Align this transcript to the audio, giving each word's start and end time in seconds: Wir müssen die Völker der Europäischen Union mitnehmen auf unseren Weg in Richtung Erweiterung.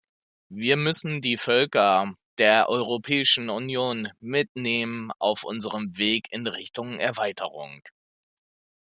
Wir 0.49 0.77
müssen 0.77 1.21
die 1.21 1.37
Völker 1.37 2.15
der 2.39 2.69
Europäischen 2.69 3.51
Union 3.51 4.09
mitnehmen 4.19 5.11
auf 5.19 5.43
unseren 5.43 5.95
Weg 5.95 6.31
in 6.31 6.47
Richtung 6.47 6.97
Erweiterung. 6.99 7.83